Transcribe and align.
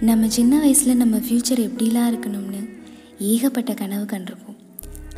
நம்ம 0.00 0.28
சின்ன 0.28 0.58
வயசில் 0.58 0.96
நம்ம 0.96 1.16
ஃப்யூச்சர் 1.16 1.60
எப்படிலாம் 1.68 2.08
இருக்கணும்னு 2.12 2.78
ஏகப்பட்ட 3.18 3.74
கனவு 3.74 4.04
கண்டிருப்போம். 4.04 4.56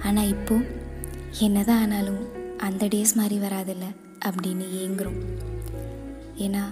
ஆனால் 0.03 0.29
இப்போது 0.29 0.67
என்னதான் 1.39 1.81
ஆனாலும் 1.81 2.21
அந்த 2.57 2.87
டேஸ் 2.87 3.15
மாதிரி 3.15 3.47
வராதில்ல 3.47 3.87
அப்படின்னு 4.25 4.67
ஏங்குறோம். 4.83 5.19
ஏன்னா 6.37 6.63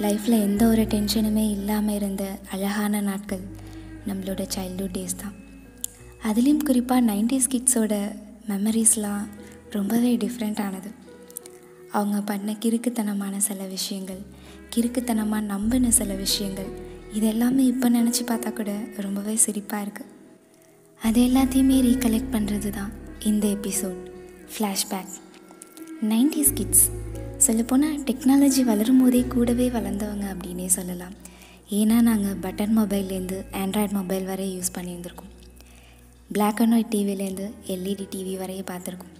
லைஃப்பில் 0.00 0.42
எந்த 0.42 0.68
ஒரு 0.68 0.82
டென்ஷனுமே 0.82 1.50
இல்லாமல் 1.50 1.94
இருந்த 1.94 2.38
அழகான 2.52 3.00
நாட்கள் 3.00 3.40
நம்மளோட 4.06 4.48
சைல்ட்ஹுட் 4.56 4.96
டேஸ் 4.98 5.16
தான். 5.16 5.34
அதுலேயும் 6.24 6.62
குறிப்பாக 6.62 7.14
நைன்டிஸ் 7.14 7.50
கிட்ஸோட 7.50 8.12
மெமரிஸ்லாம் 8.48 9.26
ரொம்பவே 9.70 10.16
டிஃப்ரெண்ட்டானது 10.16 10.90
அவங்க 11.92 12.22
பண்ண 12.22 12.52
கிறுக்குத்தனமான 12.52 13.36
சில 13.36 13.66
விஷயங்கள் 13.66 14.22
கிறுக்குத்தனமாக 14.76 15.40
நம்பின 15.40 15.90
சில 15.90 16.14
விஷயங்கள் 16.14 16.87
இது 17.16 17.26
எல்லாமே 17.26 17.64
இப்போ 17.64 17.88
நினச்சி 17.88 18.22
பார்த்தா 18.26 18.52
கூட 18.52 18.72
ரொம்பவே 18.96 19.34
சிரிப்பாக 19.34 19.84
இருக்குது 19.84 20.14
அது 21.00 21.20
எல்லாத்தையுமே 21.20 21.76
ரீகலெக்ட் 21.80 22.34
பண்ணுறது 22.34 22.70
தான் 22.70 22.92
இந்த 23.24 23.44
எபிசோட் 23.46 24.00
ஃப்ளாஷ்பேக் 24.54 25.14
நைன்டிஸ் 26.02 26.52
கிட்ஸ் 26.54 26.90
சொல்லப்போனால் 27.36 27.98
டெக்னாலஜி 27.98 28.62
வளரும் 28.64 29.00
போதே 29.02 29.22
கூடவே 29.24 29.70
வளர்ந்தவங்க 29.70 30.26
அப்படின்னே 30.34 30.66
சொல்லலாம். 30.66 31.14
ஏன்னா 31.70 32.00
நாங்கள் 32.00 32.38
பட்டன் 32.44 32.74
மொபைல்லேருந்து 32.78 33.38
ஆண்ட்ராய்ட் 33.52 33.92
மொபைல் 33.92 34.24
வரை 34.24 34.46
யூஸ் 34.56 34.74
பண்ணியிருந்திருக்கோம். 34.76 35.32
பிளாக் 36.32 36.60
அண்ட் 36.60 36.72
ஒயிட் 36.72 36.92
டிவிலேருந்து 36.94 37.46
எல்இடி 37.66 38.06
டிவி 38.14 38.34
வரைய 38.42 38.62
பார்த்துருக்கோம். 38.72 39.14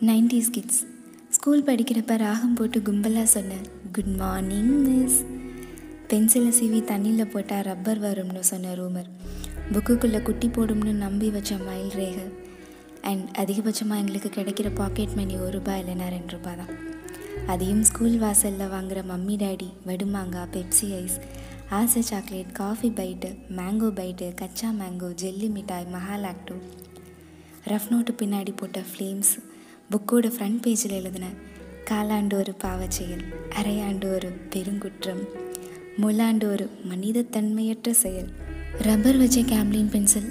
நைன்டிஸ் 0.00 0.50
கிட்ஸ் 0.50 0.82
ஸ்கூல் 1.28 1.62
படிக்கிறப்ப 1.62 2.16
ராகம் 2.16 2.54
போட்டு 2.54 2.80
கும்பலாக 2.80 3.22
சொன்னேன் 3.22 3.66
குட் 3.92 4.14
மார்னிங் 4.16 4.72
மிஸ் 4.86 5.18
பென்சிலை 6.10 6.50
சீவி 6.58 6.80
தண்ணியில் 6.90 7.30
போட்டால் 7.30 7.62
ரப்பர் 7.62 8.00
வரும்னு 8.00 8.40
சொன்ன 8.40 8.74
ரூமர். 8.74 9.08
புக்குக்குள்ளே 9.72 10.22
குட்டி 10.22 10.48
போடும்னு 10.48 10.92
நம்பி 10.92 11.30
வச்ச 11.30 11.56
மயில் 11.56 11.90
ரேகை. 11.90 12.26
அண்ட் 13.02 13.24
அதிகபட்சமாக 13.38 14.02
எங்களுக்கு 14.02 14.28
கிடைக்கிற 14.28 14.74
பாக்கெட் 14.74 15.14
மணி 15.14 15.36
ஒரு 15.36 15.50
ரூபாய் 15.50 15.82
இல்லைன்னா 15.82 16.08
ரெண்டு 16.08 16.32
ரூபாய் 16.36 16.56
தான். 16.56 16.70
அதையும் 17.46 17.82
ஸ்கூல் 17.82 18.18
வாசலில் 18.18 18.68
வாங்குகிற 18.68 19.02
மம்மி 19.02 19.36
டேடி 19.36 19.68
வடுமாங்காய் 19.86 20.48
பெப்சி 20.52 20.88
ஐஸ் 21.00 21.18
ஆசை 21.68 22.02
chocolate 22.02 22.52
coffee 22.52 22.88
bite 22.88 23.30
mango 23.56 23.90
bite 24.00 24.34
kaccha 24.34 24.70
mango 24.70 25.10
jelly 25.14 25.48
மிட்டாய் 25.48 25.86
மஹாலாக்டோ 25.94 26.56
ரஃப் 27.64 27.90
நோட்டு 27.90 28.12
பின்னாடி 28.12 28.54
போட்ட 28.56 28.80
ஃப்ளேம்ஸ் 28.80 29.32
புக்கோட 29.90 30.30
ஃப்ரண்ட் 30.36 30.62
பேஜில் 30.66 30.90
எழுதின 30.90 31.28
காலாண்டு 31.90 32.34
ஒரு 32.34 32.54
பாவச்செயல் 32.54 33.24
அரையாண்டு 33.62 34.14
ஒரு 34.14 34.30
பெருங்குற்றம். 34.50 35.45
முலாண்டு 36.02 36.46
ஒரு 36.52 36.64
மனிதத்தன்மையற்ற 36.90 37.90
செயல். 37.90 38.26
ரப்பர் 38.86 39.18
வச்ச 39.20 39.40
கேம்லின் 39.40 39.88
பென்சில். 39.88 40.26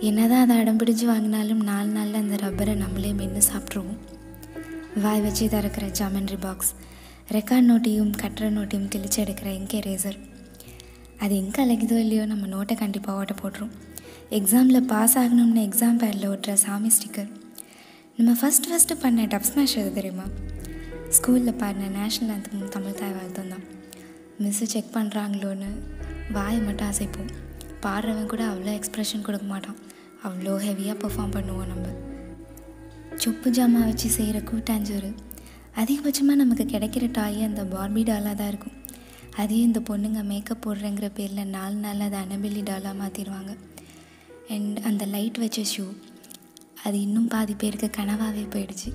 என்னதான் 0.00 0.42
அதை 0.44 0.56
அடம் 0.56 0.78
பிடிச்சு 0.78 1.04
வாங்கினாலும் 1.12 1.62
நாலு 1.68 1.88
நாளில் 1.88 2.18
அந்த 2.20 2.36
ரப்பரை 2.42 2.74
நம்மளே 2.74 3.12
மென்று 3.12 3.42
சாப்பிட்ருவோம் 3.50 4.00
வாய் 5.02 5.20
வச்சு 5.20 5.48
திறக்கிற 5.48 5.86
ஜாமெண்ட்ரி 6.00 6.38
பாக்ஸ் 6.40 6.70
ரெக்கார்ட் 7.32 7.68
நோட்டையும் 7.70 8.12
கட்டுற 8.22 8.50
நோட்டையும் 8.58 8.90
கிழிச்சு 8.94 9.18
எடுக்கிற 9.24 9.48
இங்க் 9.58 9.76
ரேசர் 9.88 10.18
அது 11.18 11.34
எங்கே 11.36 11.64
அழைக்குதோ 11.64 11.98
இல்லையோ 12.04 12.26
நம்ம 12.26 12.46
நோட்டை 12.46 12.76
கண்டிப்பாக 12.76 13.18
ஓட்ட 13.18 13.34
போட்டுரும். 13.42 13.74
எக்ஸாமில் 14.30 14.86
பாஸ் 14.92 15.18
ஆகணும்னு 15.18 15.66
எக்ஸாம் 15.68 16.00
பேடில் 16.04 16.30
ஓட்டுற 16.32 16.52
சாமி 16.66 16.92
ஸ்டிக்கர் 16.98 17.30
நம்ம 18.16 18.36
ஃபஸ்ட் 18.40 18.70
ஃபஸ்ட்டு 18.70 19.00
பண்ண 19.00 19.24
டப் 19.24 19.50
ஸ்மாஷ் 19.50 19.76
எது 19.76 19.92
தெரியுமா? 19.92 20.28
ஸ்கூலில் 21.18 21.60
பாடின 21.62 21.92
நேஷ்னல் 21.98 22.34
அந்தமும் 22.36 22.68
தமிழ் 22.68 22.98
தாய் 23.02 23.16
வாழ்த்தம் 23.18 23.48
தான். 23.48 23.66
மிஸ்ஸு 24.42 24.66
செக் 24.72 24.94
பண்ணுறாங்களோன்னு 24.96 25.70
வாயை 26.36 26.58
மட்டும் 26.66 26.90
அசைப்போம். 26.92 27.30
பாடுறவன் 27.84 28.30
கூட 28.32 28.42
அவ்வளோ 28.52 28.72
எக்ஸ்ப்ரெஷன் 28.78 29.24
கொடுக்க 29.26 29.46
மாட்டான். 29.52 29.78
அவ்வளோ 30.26 30.52
ஹெவியாக 30.66 30.96
பெர்ஃபார்ம் 31.02 31.34
பண்ணுவோம் 31.36 31.70
நம்ம. 31.72 31.86
சொப்பு 33.22 33.48
ஜாமா 33.56 33.80
வச்சு 33.88 34.08
செய்கிற 34.16 34.38
கூட்டாஞ்சோறு 34.50 35.10
அதிகபட்சமாக 35.80 36.40
நமக்கு 36.42 36.64
கிடைக்கிற 36.74 37.04
டாய் 37.18 37.40
அந்த 37.48 37.62
பார்பி 37.74 38.02
டாலாக 38.10 38.34
தான் 38.40 38.50
இருக்கும். 38.52 38.76
அதையும் 39.40 39.68
இந்த 39.68 39.80
பொண்ணுங்க 39.88 40.22
மேக்கப் 40.30 40.62
போடுறேங்கிற 40.64 41.08
பேரில் 41.18 41.52
நாலு 41.56 41.76
நாள் 41.84 42.04
அதை 42.06 42.18
அனபெல்லி 42.24 42.62
டாலாக 42.70 42.94
மாற்றிடுவாங்க 43.02 43.52
அண்ட் 44.54 44.78
அந்த 44.90 45.04
லைட் 45.14 45.38
வச்ச 45.44 45.60
ஷூ 45.72 45.84
அது 46.86 46.96
இன்னும் 47.06 47.30
பாதி 47.34 47.54
பேருக்கு 47.62 47.88
கனவாகவே 47.98 48.44
போயிடுச்சு. 48.54 48.90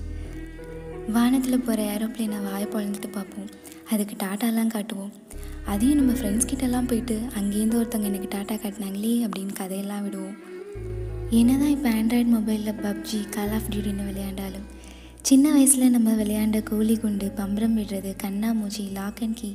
வானத்தில் 1.14 1.64
போகிற 1.66 1.80
ஏரோப்ளேனை 1.92 2.38
வாயை 2.44 2.66
பொழந்துட்டு 2.66 3.08
பார்ப்போம் 3.12 3.50
அதுக்கு 3.90 4.14
டாட்டாலாம் 4.22 4.66
காட்டுவோம். 4.66 5.12
அதையும் 5.64 5.98
நம்ம 5.98 6.12
ஃப்ரெண்ட்ஸ் 6.12 6.48
கிட்டலாம் 6.50 6.86
போயிட்டு 6.86 7.16
அங்கேருந்து 7.38 7.78
ஒருத்தவங்க 7.80 8.10
எனக்கு 8.12 8.30
டாட்டா 8.36 8.56
காட்டினாங்களே 8.56 9.12
அப்படின்னு 9.26 9.52
கதையெல்லாம் 9.52 10.02
விடுவோம். 10.02 10.36
என்னதான் 11.30 11.68
இப்போ 11.68 11.88
ஆண்ட்ராய்டு 11.90 12.30
மொபைலில் 12.32 12.80
பப்ஜி 12.82 13.20
கால் 13.30 13.50
ஆஃப் 13.50 13.70
டியூட்டின்னு 13.70 14.08
விளையாண்டாலும் 14.10 14.66
சின்ன 15.22 15.52
வயசில் 15.52 15.90
நம்ம 15.90 16.10
விளையாண்ட 16.14 16.62
கோலி 16.62 16.96
குண்டு 16.96 17.32
பம்பரம் 17.36 17.78
விடுறது 17.78 18.10
கண்ணாமூச்சி 18.22 18.92
லாக் 18.92 19.22
அண்ட் 19.22 19.36
கீ 19.36 19.50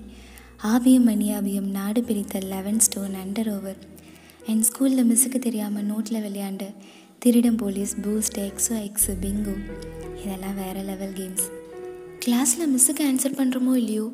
ஆபியம் 0.63 1.07
மணியாபியம் 1.07 1.69
நாடு 1.72 2.01
பிரித்த 2.01 2.41
லெவன் 2.45 2.79
ஸ்டோன் 2.79 3.13
அண்டர் 3.13 3.50
ஓவர் 3.56 3.79
என் 4.45 4.63
ஸ்கூலில் 4.63 5.07
மிஸ்ஸுக்கு 5.07 5.40
தெரியாமல் 5.40 5.84
நோட்டில் 5.84 6.23
விளையாண்டு 6.23 6.67
திருடம் 7.23 7.57
police 7.57 7.91
boost 8.03 8.37
X O 8.43 8.75
X 8.85 9.13
bingo 9.23 9.53
இதெல்லாம் 10.21 10.55
வேறு 10.55 10.81
லெவல் 10.83 11.13
கேம்ஸ் 11.17 11.43
கிளாஸில் 12.23 12.69
மிஸ்ஸுக்கு 12.71 13.03
ஆன்சர் 13.09 13.35
பண்ணுறோமோ 13.39 13.73
இல்லையோ 13.81 14.05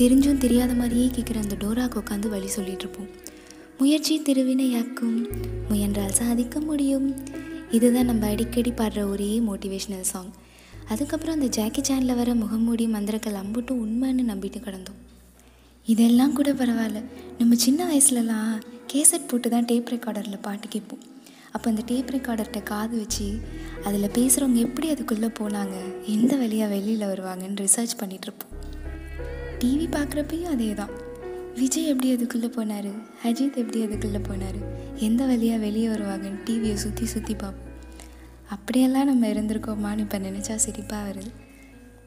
தெரிஞ்சும் 0.00 0.40
தெரியாத 0.44 0.72
மாதிரியே 0.74 1.06
கேட்குற 1.06 1.36
அந்த 1.42 1.56
டோராக்கு 1.62 2.00
உட்காந்து 2.02 2.28
வழி 2.28 2.48
சொல்லிகிட்ருப்போம் 2.56 3.06
இருப்போம். 3.06 3.08
முயற்சி 3.78 4.14
திருவினையாக்கும் 4.20 5.16
முயன்றால் 5.68 6.18
சாதிக்க 6.20 6.60
முடியும். 6.60 7.08
இதுதான் 7.70 8.10
நம்ம 8.10 8.26
அடிக்கடி 8.26 8.70
பாடுற 8.70 9.08
ஒரே 9.08 9.30
மோட்டிவேஷ்னல் 9.48 10.06
சாங் 10.12 10.32
அதுக்கப்புறம் 10.88 11.36
அந்த 11.40 11.50
ஜாக்கி 11.58 11.82
சேனில் 11.88 12.18
வர 12.22 12.34
முகமூடி 12.34 12.86
மந்திரங்கள் 12.86 13.40
அம்புட்டும் 13.42 13.82
உண்மைன்னு 13.84 14.30
நம்பிட்டு 14.32 14.60
கிடந்தோம். 14.60 15.00
இதெல்லாம் 15.86 16.32
கூட 16.32 16.52
பரவாயில்ல. 16.52 17.02
நம்ம 17.38 17.54
சின்ன 17.66 17.92
வயசுலலாம் 17.92 18.54
கேசட் 18.92 19.28
போட்டு 19.28 19.50
தான் 19.50 19.64
டேப் 19.64 19.92
ரெக்கார்டரில் 19.96 20.46
பாட்டு 20.48 20.68
கேட்போம். 20.68 21.04
அப்போ 21.52 21.70
அந்த 21.70 21.82
டேப் 21.86 22.10
ரெக்கார்டர்கிட்ட 22.16 22.62
காது 22.62 22.96
வச்சு 22.98 23.38
அதில் 23.84 24.14
பேசுகிறவங்க 24.18 24.54
எப்படி 24.54 24.90
அதுக்குள்ளே 24.90 25.26
போனாங்க? 25.26 25.76
எந்த 26.06 26.36
வழியாக 26.36 26.74
வெளியில் 26.74 27.08
வருவாங்கன்னு 27.08 27.64
ரிசர்ச் 27.64 27.98
பண்ணிகிட்ருப்போம் 28.00 28.54
டிவி 29.60 29.86
பார்க்குறப்பையும் 29.86 30.52
அதே 30.54 30.74
தான் 30.74 30.90
விஜய் 31.54 31.86
எப்படி 31.86 32.12
அதுக்குள்ளே 32.12 32.46
போனார்? 32.46 32.90
அஜித் 33.24 33.56
எப்படி 33.56 33.82
அதுக்குள்ளே 33.82 34.18
போனார்? 34.18 34.58
எந்த 34.96 35.26
வழியாக 35.26 35.60
வெளியே 35.60 35.88
வருவாங்கன்னு 35.88 36.40
டிவியை 36.46 36.74
சுற்றி 36.74 37.06
சுற்றி 37.06 37.34
பார்ப்போம். 37.34 37.72
அப்படியெல்லாம் 38.48 39.06
நம்ம 39.06 39.26
இருந்திருக்கோமான்னு 39.26 39.98
இப்போ 39.98 40.18
நினச்சா 40.18 40.56
சிரிப்பாக 40.66 41.08
வருது. 41.08 41.30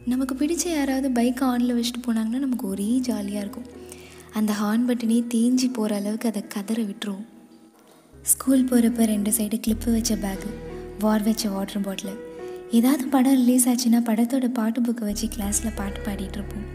நமக்கு 0.06 0.36
பிடிச்ச 0.36 0.68
யாராவது 0.68 1.10
பைக்கை 1.10 1.46
ஆனில் 1.54 1.78
வச்சுட்டு 1.78 2.08
போனாங்கன்னா 2.08 2.46
நமக்கு 2.46 2.68
ஒரே 2.68 2.98
ஜாலியாக 2.98 3.46
இருக்கும். 3.46 3.66
அந்த 4.34 4.54
ஹார்ன் 4.54 4.88
பட்டனே 4.88 5.18
தேஞ்சி 5.34 5.74
போகிற 5.74 5.96
அளவுக்கு 5.96 6.28
அதை 6.28 6.48
கதற 6.48 6.84
விட்டுருவோம். 6.84 7.26
ஸ்கூல் 8.24 8.66
போகிறப்ப 8.70 9.06
ரெண்டு 9.12 9.32
சைடு 9.36 9.58
கிளிப்பு 9.66 9.90
வச்ச 9.96 10.16
பேக்கு 10.24 10.50
வார் 11.04 11.24
வச்ச 11.28 11.50
வாட்டர் 11.50 11.84
பாட்டில் 11.86 12.16
ஏதாவது 12.78 13.04
படம் 13.14 13.38
ரிலீஸ் 13.42 13.68
ஆச்சுன்னா 13.70 14.00
படத்தோட 14.10 14.48
பாட்டு 14.58 14.80
புக்கை 14.82 15.04
வச்சு 15.10 15.28
கிளாஸில் 15.36 15.76
பாட்டு 15.76 16.00
பாடிட்டு 16.08 16.38
இருப்போம். 16.40 16.66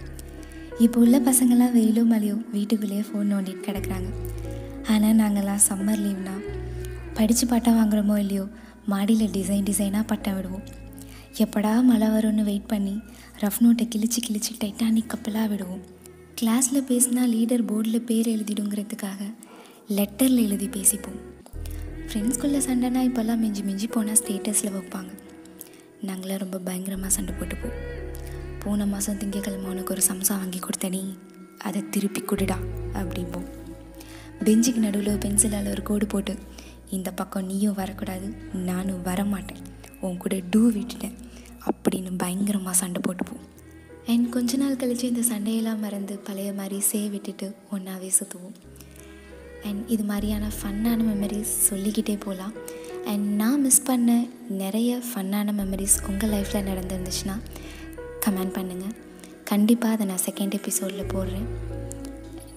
இப்போ 0.84 1.00
உள்ள 1.00 1.18
பசங்களாம் 1.18 1.74
வெயிலோ 1.76 2.02
மலையோ 2.12 2.36
வீட்டுக்குள்ளேயே 2.54 3.04
ஃபோன் 3.08 3.28
நோண்டிட்டு 3.32 3.66
கிடக்குறாங்க. 3.66 4.10
ஆனால் 4.92 5.18
நாங்கள்லாம் 5.20 5.62
சம்மர் 5.68 6.02
லீவ்னா 6.04 6.34
படித்து 7.18 7.46
பட்டம் 7.46 7.76
வாங்குறோமோ 7.80 8.16
இல்லையோ 8.24 8.46
மாடியில் 8.92 9.32
டிசைன் 9.36 9.68
டிசைனாக 9.68 10.04
பட்டம் 10.12 10.36
விடுவோம். 10.36 10.64
எப்படா 11.44 11.74
மழை 11.90 12.08
வரும்னு 12.08 12.42
வெயிட் 12.50 12.70
பண்ணி 12.72 12.96
ரஃப் 13.42 13.62
நோட்டை 13.64 13.86
கிழிச்சு 13.94 14.20
கிழிச்சு 14.28 14.52
டைட்டானிக் 14.64 15.12
கப்பலாக 15.14 15.48
விடுவோம். 15.52 15.84
கிளாஸில் 16.40 16.86
பேசினா 16.90 17.24
லீடர் 17.34 17.68
போர்டில் 17.70 18.06
பேர் 18.10 18.32
எழுதிடுங்கிறதுக்காக 18.34 19.22
லெட்டரில் 19.88 20.44
எழுதி 20.46 20.68
பேசிப்போம். 20.76 21.20
ஃப்ரெண்ட்ஸ்குள்ளே 22.14 22.58
சண்டைனா 22.64 23.00
இப்போல்லாம் 23.06 23.40
மிஞ்சி 23.44 23.62
மிஞ்சி 23.68 23.86
போனால் 23.94 24.18
ஸ்டேட்டஸில் 24.18 24.74
வைப்பாங்க. 24.74 25.12
நாங்களாம் 26.08 26.38
ரொம்ப 26.42 26.58
பயங்கரமாக 26.66 27.10
சண்டை 27.14 27.32
போட்டுப்போம். 27.38 27.74
போன 28.62 28.86
மாதம் 28.90 29.16
திங்கக்கிழமை 29.20 29.66
உனக்கு 29.72 29.92
ஒரு 29.94 30.02
சம்சா 30.08 30.34
வாங்கி 30.40 30.60
கொடுத்தனே 30.66 31.00
அதை 31.68 31.80
திருப்பி 31.94 32.20
கொடுடா 32.20 32.58
அப்படிம்போம். 33.00 33.48
பெஞ்சுக்கு 34.44 34.82
நடுவில் 34.84 35.20
பென்சிலால் 35.24 35.70
ஒரு 35.72 35.82
கோடு 35.88 36.06
போட்டு 36.12 36.36
இந்த 36.98 37.12
பக்கம் 37.20 37.48
நீயும் 37.50 37.78
வரக்கூடாது 37.80 38.28
நானும் 38.68 39.02
வரமாட்டேன் 39.08 39.64
உன் 40.00 40.16
கூட 40.16 40.38
டூ 40.50 40.62
விட்டுட்டேன் 40.76 41.18
அப்படின்னு 41.70 42.12
பயங்கரமாக 42.24 42.76
சண்டை 42.82 43.02
போட்டுப்போம். 43.08 43.42
அண்ட் 44.06 44.28
கொஞ்ச 44.36 44.56
நாள் 44.62 44.80
கழித்து 44.84 45.10
இந்த 45.14 45.24
சண்டையெல்லாம் 45.32 45.84
மறந்து 45.86 46.16
பழைய 46.28 46.52
மாதிரி 46.52 46.80
சே 46.92 47.02
விட்டுட்டு 47.16 47.48
ஒன்றாவே 47.76 48.12
சுற்றுவோம் 48.20 48.56
அண்ட் 49.64 49.88
இது 49.88 50.04
மாதிரியான 50.04 50.48
ஃபன்னான 50.48 51.00
மெமரிஸ் 51.10 51.52
சொல்லிக்கிட்டே 51.68 52.16
போகலாம் 52.16 52.54
அண்ட் 53.04 53.26
நான் 53.34 53.60
மிஸ் 53.60 53.82
பண்ண 53.82 54.26
நிறைய 54.48 55.00
ஃபன்னான 55.08 55.54
மெமரிஸ் 55.60 55.96
உங்கள் 56.08 56.30
லைஃப்பில் 56.30 56.68
நடந்துருந்துச்சுன்னா 56.70 57.36
கமெண்ட் 58.26 58.56
பண்ணுங்கள் 58.58 58.94
கண்டிப்பாக 59.44 59.94
அதை 59.94 60.06
நான் 60.06 60.24
செகண்ட் 60.24 60.54
எபிசோடில் 60.54 61.10
போடுறேன். 61.14 61.48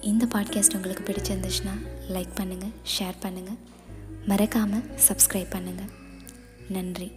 இந்த 0.01 0.25
பாட்காஸ்ட் 0.25 0.75
உங்களுக்கு 0.75 1.04
பிடிச்சிருந்துச்சுன்னா 1.12 1.75
லைக் 2.09 2.33
பண்ணுங்கள் 2.36 2.74
ஷேர் 2.98 3.18
பண்ணுங்கள் 3.21 3.57
மறக்காமல் 4.25 4.86
சப்ஸ்கிரைப் 5.07 5.54
பண்ணுங்கள் 5.56 5.92
நன்றி. 6.69 7.12